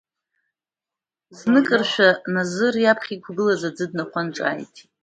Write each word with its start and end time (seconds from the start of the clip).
Зныкыршәа 1.37 2.09
назыр 2.33 2.75
иаԥхьа 2.79 3.13
иқәгылаз 3.15 3.61
аӡы 3.69 3.85
днахәан, 3.91 4.27
ҿааиҭит… 4.35 4.91